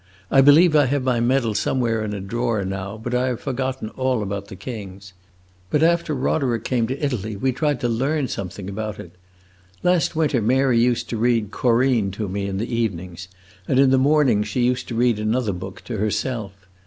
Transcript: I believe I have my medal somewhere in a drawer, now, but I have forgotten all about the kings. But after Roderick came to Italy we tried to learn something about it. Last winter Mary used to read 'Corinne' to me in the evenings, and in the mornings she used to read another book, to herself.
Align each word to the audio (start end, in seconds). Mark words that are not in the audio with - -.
I 0.31 0.41
believe 0.41 0.75
I 0.75 0.85
have 0.87 1.03
my 1.03 1.19
medal 1.19 1.53
somewhere 1.53 2.03
in 2.03 2.11
a 2.15 2.19
drawer, 2.19 2.65
now, 2.65 2.97
but 2.97 3.13
I 3.13 3.27
have 3.27 3.39
forgotten 3.39 3.89
all 3.89 4.23
about 4.23 4.47
the 4.47 4.55
kings. 4.55 5.13
But 5.69 5.83
after 5.83 6.15
Roderick 6.15 6.63
came 6.63 6.87
to 6.87 7.05
Italy 7.05 7.35
we 7.35 7.51
tried 7.51 7.79
to 7.81 7.87
learn 7.87 8.27
something 8.27 8.67
about 8.67 8.99
it. 8.99 9.11
Last 9.83 10.15
winter 10.15 10.41
Mary 10.41 10.79
used 10.81 11.07
to 11.09 11.17
read 11.17 11.51
'Corinne' 11.51 12.09
to 12.13 12.27
me 12.27 12.47
in 12.47 12.57
the 12.57 12.75
evenings, 12.75 13.27
and 13.67 13.77
in 13.79 13.91
the 13.91 13.99
mornings 13.99 14.47
she 14.47 14.63
used 14.63 14.87
to 14.87 14.95
read 14.95 15.19
another 15.19 15.53
book, 15.53 15.81
to 15.83 15.97
herself. 15.97 16.53